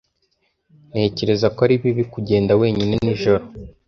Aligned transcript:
Ntekereza 0.89 1.47
ko 1.55 1.59
ari 1.65 1.75
bibi 1.81 2.03
kugenda 2.13 2.51
wenyine 2.61 2.93
nijoro. 3.03 3.43